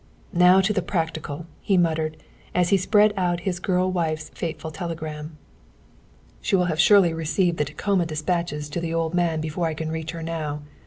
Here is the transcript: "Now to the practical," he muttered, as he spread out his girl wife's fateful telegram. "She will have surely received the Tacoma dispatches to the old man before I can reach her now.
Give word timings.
"Now 0.33 0.61
to 0.61 0.73
the 0.73 0.81
practical," 0.81 1.45
he 1.59 1.77
muttered, 1.77 2.17
as 2.55 2.69
he 2.69 2.77
spread 2.77 3.13
out 3.15 3.41
his 3.41 3.59
girl 3.59 3.91
wife's 3.91 4.29
fateful 4.29 4.71
telegram. 4.71 5.37
"She 6.41 6.55
will 6.55 6.65
have 6.65 6.79
surely 6.79 7.13
received 7.13 7.57
the 7.59 7.65
Tacoma 7.65 8.07
dispatches 8.07 8.67
to 8.69 8.79
the 8.79 8.95
old 8.95 9.13
man 9.13 9.41
before 9.41 9.67
I 9.67 9.75
can 9.75 9.91
reach 9.91 10.09
her 10.09 10.23
now. 10.23 10.63